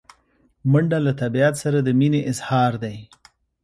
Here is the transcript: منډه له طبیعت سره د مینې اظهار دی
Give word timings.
منډه 0.71 0.99
له 1.05 1.11
طبیعت 1.21 1.55
سره 1.63 1.77
د 1.81 1.89
مینې 1.99 2.21
اظهار 2.31 2.71
دی 2.83 2.97